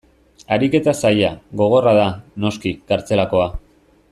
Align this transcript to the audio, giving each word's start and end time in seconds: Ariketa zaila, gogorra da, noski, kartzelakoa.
Ariketa 0.55 0.93
zaila, 1.01 1.29
gogorra 1.61 1.93
da, 1.99 2.07
noski, 2.47 2.73
kartzelakoa. 2.93 3.47